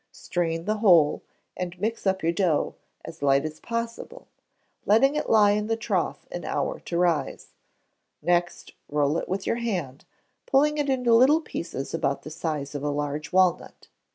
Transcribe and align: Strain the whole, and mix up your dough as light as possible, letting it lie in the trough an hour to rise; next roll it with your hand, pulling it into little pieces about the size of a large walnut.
Strain 0.11 0.65
the 0.65 0.77
whole, 0.79 1.21
and 1.55 1.79
mix 1.79 2.07
up 2.07 2.23
your 2.23 2.31
dough 2.31 2.73
as 3.05 3.21
light 3.21 3.45
as 3.45 3.59
possible, 3.59 4.27
letting 4.87 5.15
it 5.15 5.29
lie 5.29 5.51
in 5.51 5.67
the 5.67 5.75
trough 5.77 6.25
an 6.31 6.43
hour 6.43 6.79
to 6.79 6.97
rise; 6.97 7.53
next 8.19 8.73
roll 8.89 9.19
it 9.19 9.29
with 9.29 9.45
your 9.45 9.57
hand, 9.57 10.05
pulling 10.47 10.79
it 10.79 10.89
into 10.89 11.13
little 11.13 11.39
pieces 11.41 11.93
about 11.93 12.23
the 12.23 12.31
size 12.31 12.73
of 12.73 12.81
a 12.83 12.89
large 12.89 13.31
walnut. 13.31 13.89